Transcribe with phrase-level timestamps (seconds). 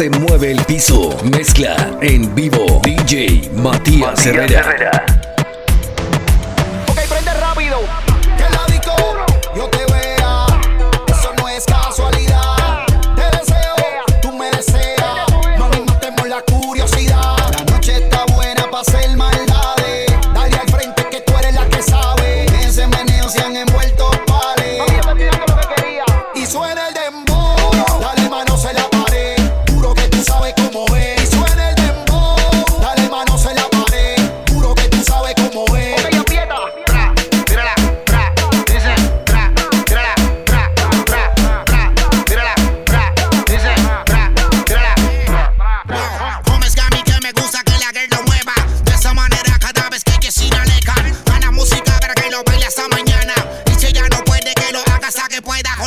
[0.00, 1.14] Se mueve el piso.
[1.30, 2.80] Mezcla en vivo.
[2.82, 5.19] DJ Matías, Herrera.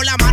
[0.04, 0.33] la mano.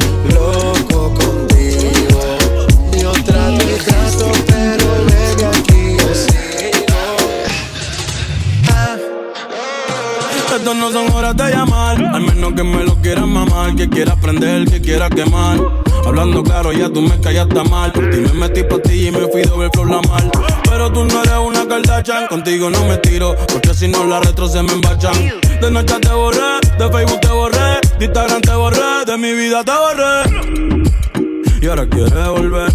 [10.61, 14.15] Estas no son horas de llamar, al menos que me lo quieras mamar, que quiera
[14.15, 15.59] prender, que quiera quemar.
[16.05, 17.91] Hablando claro, ya tú me callaste mal.
[17.91, 20.29] Por ti me metí pa' ti y me fui de ver la mal.
[20.69, 24.47] Pero tú no eres una Kardashian, contigo no me tiro, porque si no la retro
[24.47, 25.15] se me embachan.
[25.59, 29.63] De noche te borré, de Facebook te borré, de Instagram te borré, de mi vida
[29.63, 31.25] te borré.
[31.59, 32.71] Y ahora quieres volver,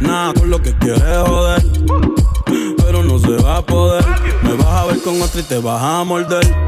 [0.00, 1.62] nada con lo que quieres joder.
[2.84, 4.04] Pero no se va a poder,
[4.42, 6.67] me vas a ver con otro y te vas a morder.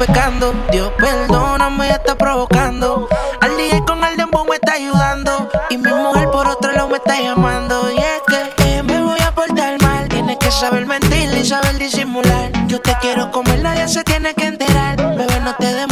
[0.00, 3.06] Pecando, Dios perdóname, ya está provocando.
[3.42, 5.50] Al día con el dembow me está ayudando.
[5.68, 7.92] Y mi mujer por otro lado me está llamando.
[7.92, 10.08] Y es que me voy a portar mal.
[10.08, 12.50] Tienes que saber mentir y saber disimular.
[12.66, 14.96] Yo te quiero comer, nadie se tiene que enterar.
[14.96, 15.89] Bebé, no te demores,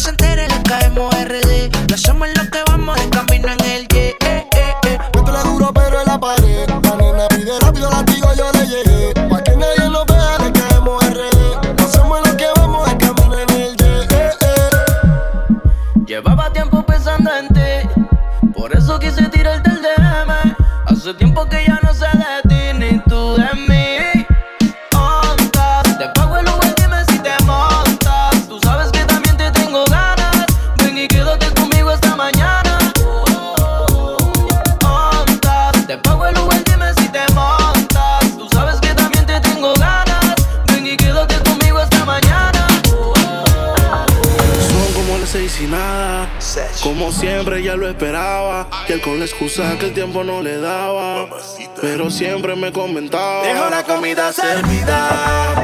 [0.00, 1.70] se entere, le caemos RD.
[1.88, 3.96] Lo hacemos en lo que vamos de camino en el Y.
[3.98, 4.98] Eh, eh, eh.
[5.14, 6.68] Métele duro pero en la pared.
[6.82, 9.12] La nena pide rápido, la digo yo le llegué.
[9.28, 11.78] Pa' que nadie nos vea, le caemos RD.
[11.78, 14.14] No somos los que vamos de camino en el Y.
[14.14, 14.70] Eh, eh.
[16.06, 20.56] Llevaba tiempo pensando en ti, por eso quise tirarte el DM.
[20.86, 21.78] Hace tiempo que ya
[49.40, 51.26] Y él con la excusa que el tiempo no le daba.
[51.80, 53.42] Pero siempre me comentaba.
[53.42, 55.54] Dejo la comida servida.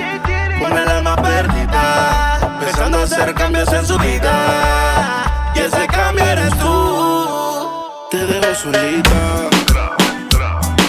[0.58, 2.58] Come el alma perdida.
[2.60, 5.52] Pensando hacer cambios en su vida.
[5.54, 7.70] Y ese cambio eres tú.
[8.10, 9.50] Te dejo solita.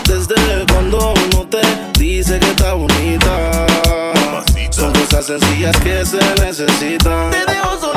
[0.06, 1.62] Desde cuando uno te
[2.00, 3.66] dice que está bonita.
[4.70, 7.32] Son cosas sencillas que se necesitan.
[7.32, 7.97] Te dejo solita.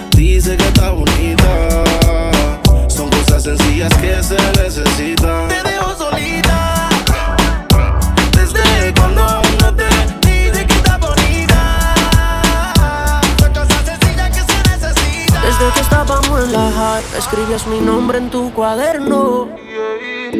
[0.41, 1.83] dice que está bonita.
[2.87, 5.47] Son cosas sencillas que se necesitan.
[5.47, 6.89] Te dejo solita.
[8.31, 9.87] Desde cuando uno te
[10.27, 11.61] dice que está bonita.
[13.39, 15.43] Son cosas sencillas que se necesitan.
[15.43, 19.47] Desde que estábamos en la high, escribías mi nombre en tu cuaderno.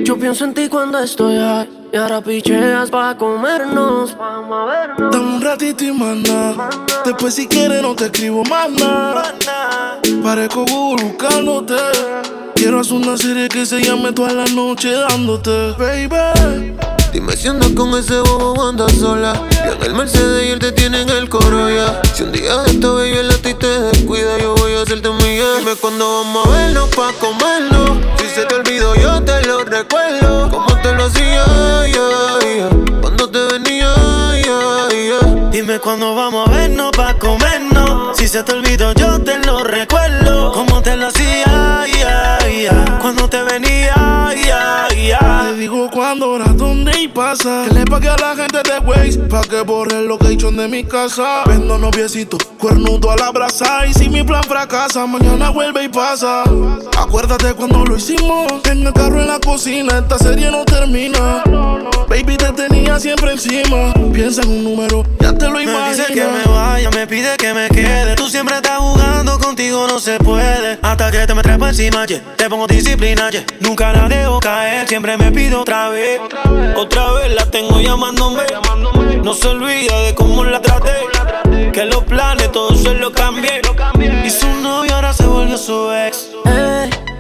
[0.04, 1.70] Yo pienso en ti cuando estoy high.
[1.94, 4.18] Y ahora picheas pa' comernos.
[4.18, 5.12] Vamos a vernos.
[5.12, 6.70] Dame un ratito y manda.
[7.06, 9.36] Después si quieres no te escribo más nada.
[10.24, 11.76] Parezco Google buscándote.
[12.56, 16.76] Quiero hacer una serie que se llame toda la noche dándote, baby.
[17.12, 19.34] Dime si andas con ese bobo andas sola.
[19.66, 22.02] Yo en el Mercedes y él te tiene en el coro ya.
[22.14, 25.10] Si un día de esto baby el a ti te descuida, yo voy a hacerte
[25.10, 25.46] mía.
[25.60, 27.91] Dime cuándo vamos a vernos pa' comernos.
[38.32, 39.51] Se te olvidó, yo te lo
[47.12, 47.66] pasa.
[47.68, 50.84] Que le pague a la gente de Waze pa' que borre el location de mi
[50.84, 51.44] casa.
[51.46, 53.86] Vendo noviecito, cuernudo a la brasa.
[53.86, 56.44] Y si mi plan fracasa, mañana vuelve y pasa.
[56.98, 58.52] Acuérdate cuando lo hicimos.
[58.66, 61.44] En el carro en la cocina, esta serie no termina.
[62.08, 63.94] Baby, te tenía siempre encima.
[64.14, 65.98] Piensa en un número, ya te lo Me imaginas.
[65.98, 68.16] dice que me vaya, me pide que me quede.
[68.16, 70.78] Tú siempre estás jugando, contigo no se puede.
[70.82, 72.22] Hasta que te me trepo encima, yeah.
[72.36, 73.46] te pongo disciplina, yeah.
[73.62, 74.88] nunca la dejo caer.
[74.88, 77.01] Siempre me pido otra vez, otra vez
[77.36, 78.44] la tengo llamándome.
[79.24, 80.92] No se olvida de cómo la traté.
[81.72, 83.62] Que los planes todos se lo cambié.
[84.24, 86.30] Y su novio ahora se volvió su ex.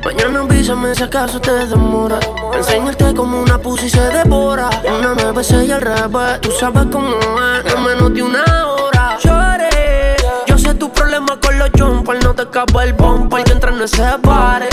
[0.03, 2.19] Mañana avísame si acaso te demora.
[2.53, 4.69] Enseñarte como una pussy se devora.
[4.99, 6.41] Una me besé y al revés.
[6.41, 9.17] Tú sabes cómo es, en menos de una hora.
[9.23, 10.15] Lloré.
[10.47, 12.23] Yo sé tu problema con los jumpers.
[12.23, 14.69] No te escapa el bumper que entra en ese pare.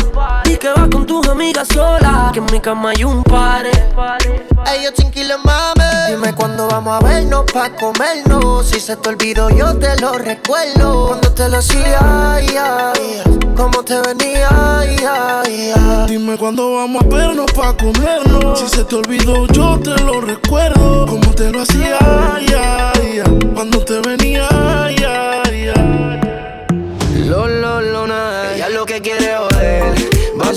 [2.32, 3.70] Que en mi cama hay un pare.
[4.66, 5.82] Ey, yo tranquila, mami.
[6.10, 8.68] Dime cuándo vamos a vernos pa' comernos.
[8.68, 11.08] Si se te olvidó, yo te lo recuerdo.
[11.08, 11.98] Cuando te lo hacía,
[12.34, 13.22] ay, ay,
[13.56, 14.96] cómo te venía, ay.
[16.06, 18.60] Dime cuándo vamos a vernos pa' comernos.
[18.60, 21.06] Si se te olvidó, yo te lo recuerdo.
[21.06, 21.98] Como te lo hacía.
[23.54, 24.46] Cuando te venía,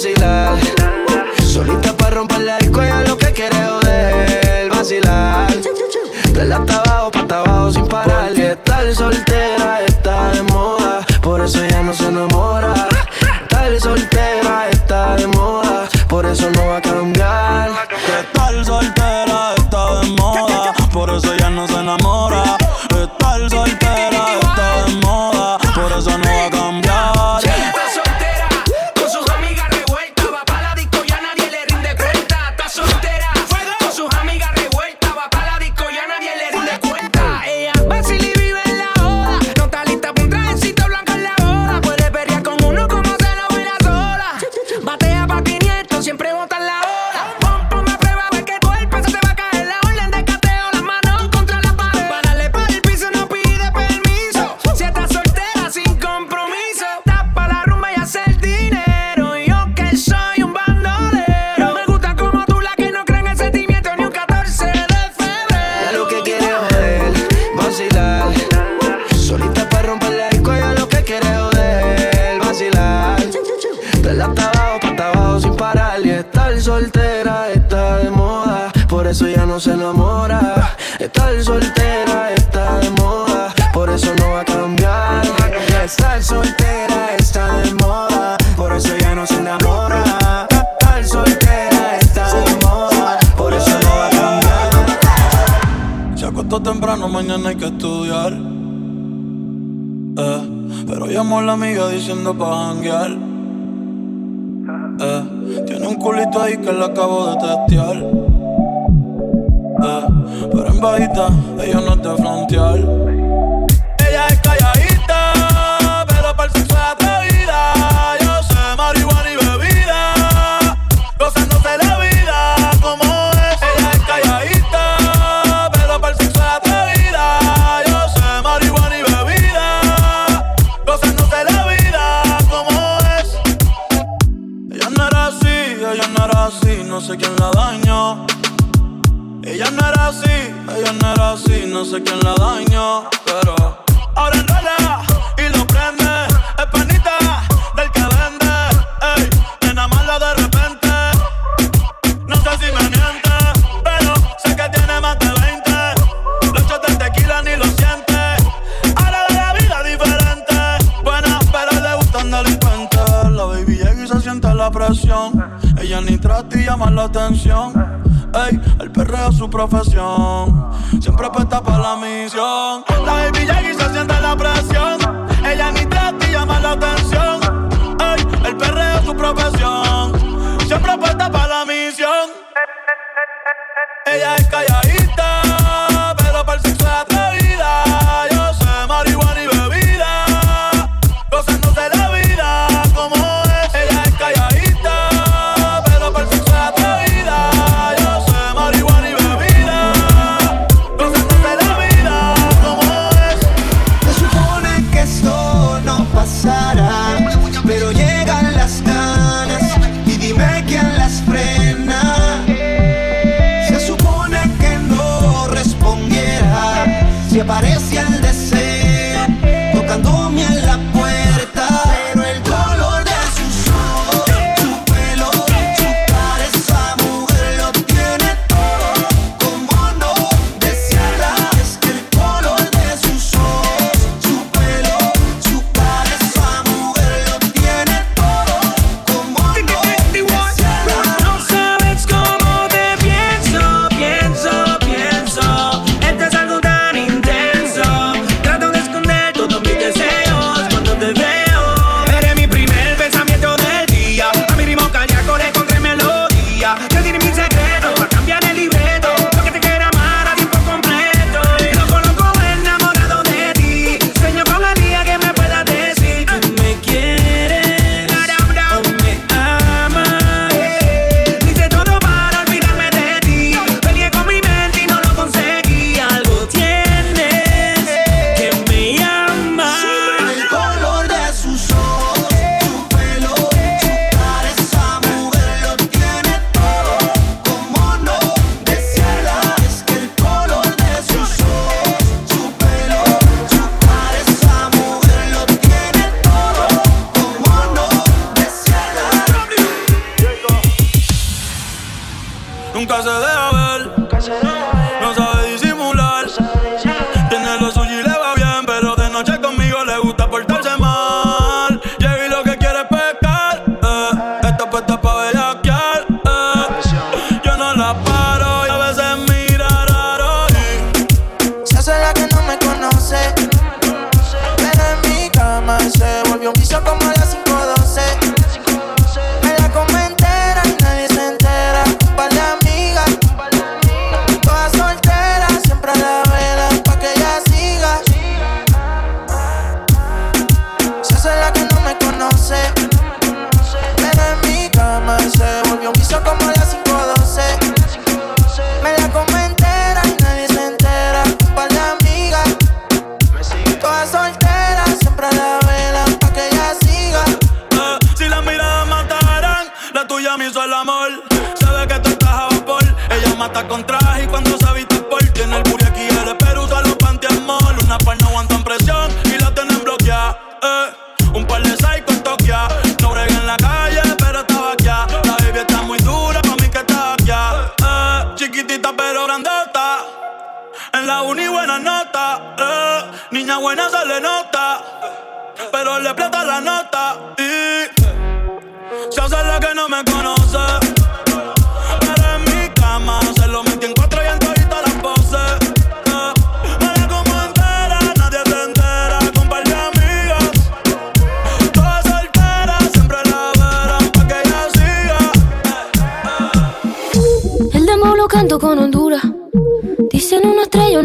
[0.02, 0.58] vacilar.
[1.44, 5.54] Solita para romper la disco, ella lo que quiere joder, vacilar.
[6.34, 8.34] De la abajo, pa' abajo sin parar.
[8.34, 12.74] Que estar soltera está de moda, por eso ella no se enamora.
[13.44, 17.70] Estar soltera está de moda, por eso no va a cambiar.
[18.22, 22.01] Estar soltera está de moda, por eso ya no se enamora.
[79.62, 80.76] Se enamora.
[81.00, 85.24] Estar soltera está de moda, por eso no va a cambiar.
[85.86, 90.48] Estar soltera está de moda, por eso ya no se enamora.
[90.50, 94.72] Estar soltera está de moda, por eso no va a cambiar.
[96.18, 98.34] Se acostó temprano, mañana hay que estudiar.
[100.18, 100.42] Eh,
[100.88, 103.12] pero llamó a la amiga diciendo pa' janguear.
[105.02, 105.24] Eh,
[105.68, 108.21] tiene un culito ahí que le acabo de testear.
[110.82, 111.30] Bajita,
[111.64, 113.11] ella no de frontear.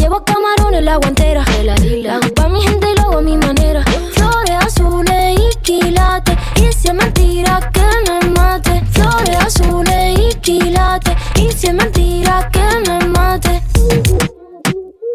[0.00, 1.44] Llevo camarones la guantera.
[1.62, 3.84] La hago pa' mi gente y lo a mi manera.
[4.14, 6.36] Flores azules y quilates.
[6.56, 8.82] Y si es mentira que me mate.
[8.92, 11.14] Flores azules y quilates.
[11.36, 13.62] Y si es mentira que me mate.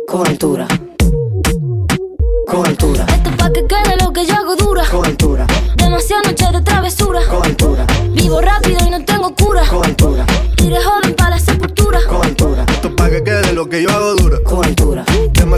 [0.08, 0.68] Con altura,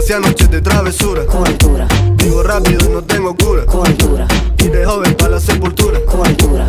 [0.08, 1.26] Noches de travesura.
[1.26, 3.66] con altura, Vivo rápido y no tengo cura.
[3.66, 4.26] con altura,
[4.58, 6.00] Y de joven pa' la sepultura.
[6.06, 6.66] con altura.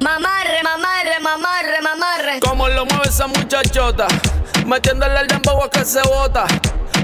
[0.00, 2.40] Mamarre, mamarre, mamarre, mamarre.
[2.40, 4.08] Como lo mueve esa muchachota,
[4.66, 6.44] metiéndole el dembow a que se bota.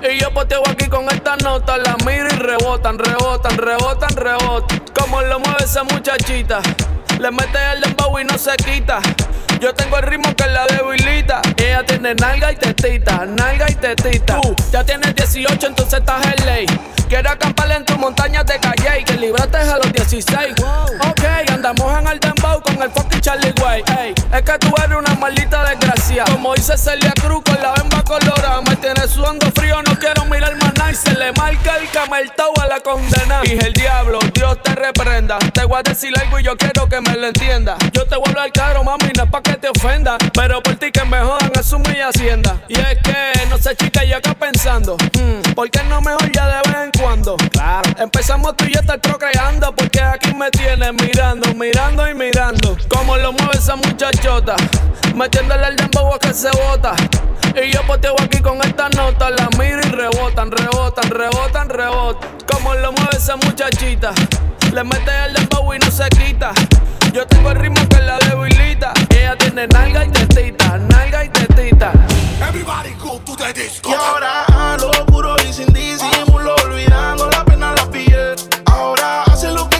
[0.02, 4.82] Y yo poteo aquí con esta nota, la miro y rebotan, rebotan, rebotan, rebotan.
[4.98, 6.60] Como lo mueve esa muchachita,
[7.20, 9.00] le mete el dembow y no se quita.
[9.60, 11.42] Yo tengo el ritmo que la debilita.
[11.58, 14.40] Ella tiene nalga y tetita, nalga y tetita.
[14.40, 16.66] Tú ya tienes 18, entonces estás en ley.
[17.10, 20.54] Quiero acampar en tus montañas de calle y que libraste a los 16.
[20.62, 23.82] Ok, andamos en el dembow con el fucking Charlie Way.
[23.98, 26.24] Ey, es que tú eres una maldita desgracia.
[26.30, 28.60] Como dice Celia Cruz con la bemba colorada.
[28.62, 30.92] Me tiene sudando frío, no quiero mirar más nada.
[30.92, 33.40] Y se le marca el cameltao a la condena.
[33.42, 35.40] Dije el diablo, Dios te reprenda.
[35.52, 37.76] Te voy a decir algo y yo quiero que me lo entienda.
[37.92, 40.16] Yo te voy a hablar claro, mami, no es pa' que te ofenda.
[40.32, 42.60] Pero por ti que me jodan, es mi hacienda.
[42.68, 44.96] Y es que, no sé, chica, yo acá pensando.
[44.96, 47.36] hmm, ¿Por qué no mejor ya de vez en cuando?
[47.50, 47.90] Claro.
[47.98, 49.74] Empezamos tú y yo a estar procreando.
[49.74, 52.76] Porque aquí me tienes mirando, mirando y mirando.
[52.88, 54.56] Como lo mueve esa muchachota.
[55.14, 56.94] Metiéndole el dembow a que se bota.
[57.54, 59.30] Y yo poteo aquí con esta nota.
[59.30, 62.30] La miro y rebotan, rebotan, rebotan, rebotan.
[62.50, 64.12] Como lo mueve esa muchachita.
[64.72, 66.52] Le mete el dembow y no se quita.
[67.12, 68.92] Yo tengo el ritmo que la debilita.
[69.10, 71.92] Ella tiene nalga y tetita, nalga y tetita.
[72.48, 73.90] Everybody go to the disco.
[73.90, 78.36] Y ahora a lo puro y sin disimulo, olvidando la pena la piel.
[78.66, 79.79] Ahora hace lo que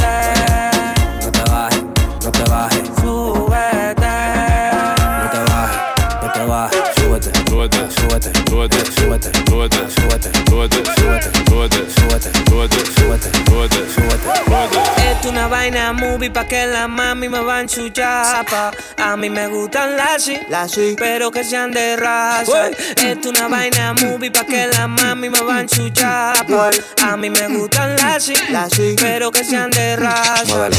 [15.61, 18.71] vaina movie pa' que la mami me van su chapa.
[18.97, 22.69] A mí me gustan las sí, pero que sean de raza.
[22.97, 26.71] Esto una vaina movie pa' que la mami me van su chapa.
[27.03, 30.69] A mí me gustan las sí, pero que sean de raza.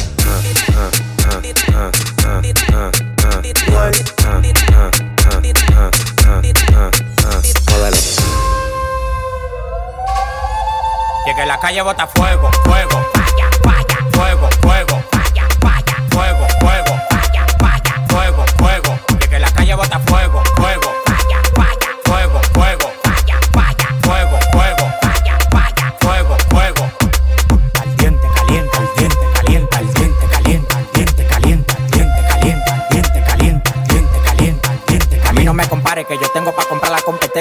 [11.25, 15.03] Llegué a la calle bota fuego, fuego, vaya, vaya, fuego fuego,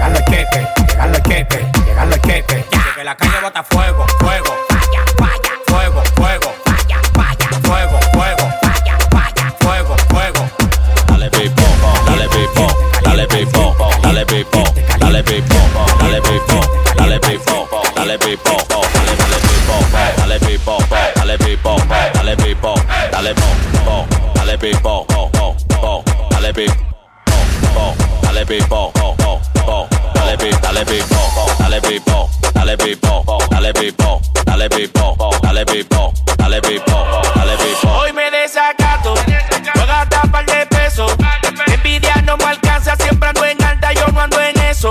[0.00, 2.64] Llegan los cheques, llegan los cheques, llegan los cheques.
[2.72, 2.94] Ya.
[2.94, 4.56] Que la calle bota fuego, fuego.
[4.70, 6.54] Vaya, vaya, fuego, fuego.
[6.64, 8.48] Vaya, vaya, fuego, fuego.
[8.62, 10.50] Vaya, vaya, fuego, fuego.
[11.06, 11.62] Dale pipo,
[12.06, 12.66] dale pipo,
[13.02, 16.64] dale pipo, dale pipo, dale pipo, dale pipo,
[16.96, 17.60] dale pipo,
[17.94, 19.84] dale pipo, dale dale pipo,
[20.16, 21.76] dale pipo, dale pipo,
[22.14, 22.74] dale pipo,
[23.12, 25.04] dale pipo, dale pipo, dale pipo,
[26.30, 26.76] dale pipo,
[28.22, 28.92] dale pipo,
[30.36, 37.56] dale pipo, dale pipo, dale pipo, dale pipo, dale pipo, dale pipo, dale pipo, dale
[37.56, 37.88] pipo.
[37.88, 41.12] Hoy me desacato, voy a gastar par de pesos.
[41.66, 44.90] Envidia no me alcanza, siempre ando en alta, yo no ando en eso.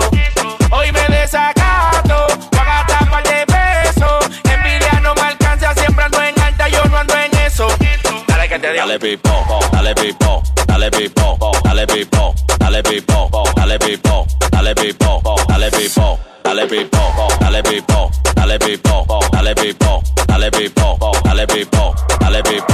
[0.72, 4.26] Hoy me desacato, voy a gastar par de pesos.
[4.44, 7.68] Envidia no me alcanza, siempre ando en alta, yo no ando en eso.
[8.28, 8.86] Dale que te digo.
[8.86, 15.09] Dale pipo, dale pipo, dale pipo, dale pipo, dale pipo, dale pipo, dale pipo,
[15.80, 16.98] pipo, dale pipo,
[17.40, 22.69] dale pipo, dale pipo, dale pipo, dale pipo, dale pipo, dale pipo, dale pipo.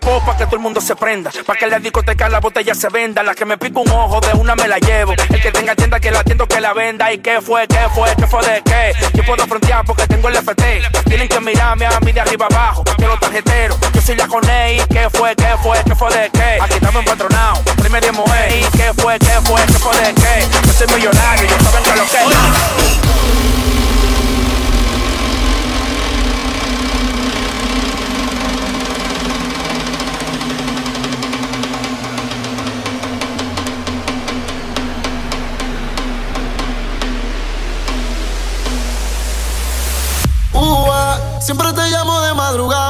[0.00, 1.30] Pipo pa' que todo el mundo se prenda.
[1.44, 3.22] Pa' que la discoteca la botella se venda.
[3.22, 5.12] La que me pica un ojo, de una me la llevo.
[5.12, 7.12] El que tenga tienda, que la atiendo, que la venda.
[7.12, 7.66] ¿Y qué fue?
[7.68, 8.14] ¿Qué fue?
[8.16, 8.92] ¿Qué fue de qué?
[9.14, 10.82] Yo puedo frontear porque tengo el FT.
[11.06, 12.82] Tienen que mirarme a mí de arriba abajo.
[12.84, 14.76] Que los tarjeteros, yo soy la coné.
[14.76, 15.36] ¿Y qué fue?
[15.36, 15.82] ¿Qué fue?
[15.84, 16.58] ¿Qué fue de qué?
[16.60, 17.58] Aquí estamos empatronados.
[17.76, 18.52] Primer de mujer.
[18.56, 19.18] ¿Y qué fue?
[19.18, 19.60] ¿Qué fue?
[19.66, 20.46] ¿Qué fue de qué?
[20.66, 23.59] Yo soy millonario, yo saben que lo que
[41.50, 42.89] siempre te llamo de madrugada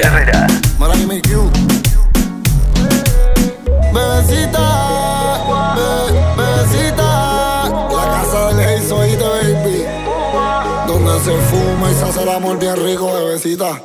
[0.00, 0.46] Herrera.
[1.22, 1.50] Q.
[3.92, 4.66] Bebecita,
[5.74, 7.68] be- bebecita.
[7.90, 9.84] La casa del oíste, baby.
[10.86, 13.80] Donde se fuma y se hace el amor bien rico, bebecita.